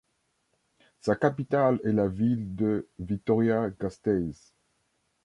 Sa 0.97 1.15
capitale 1.15 1.79
est 1.83 1.91
la 1.91 2.07
ville 2.07 2.55
de 2.55 2.87
Vitoria-Gasteiz. 2.97 4.51